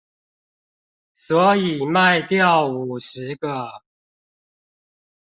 [1.13, 3.83] 所以賣掉五十個